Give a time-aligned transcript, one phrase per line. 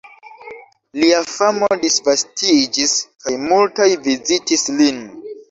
[1.01, 5.01] Lia famo disvastiĝis kaj multaj vizitis lin.